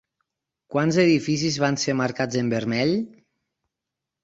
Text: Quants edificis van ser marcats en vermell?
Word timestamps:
Quants 0.75 0.97
edificis 1.03 1.59
van 1.65 1.79
ser 1.85 1.95
marcats 2.01 2.41
en 2.43 2.51
vermell? 2.57 2.97